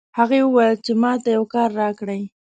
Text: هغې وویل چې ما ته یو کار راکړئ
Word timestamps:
هغې 0.17 0.39
وویل 0.43 0.75
چې 0.85 0.91
ما 1.01 1.11
ته 1.23 1.29
یو 1.35 1.43
کار 1.53 1.69
راکړئ 1.81 2.21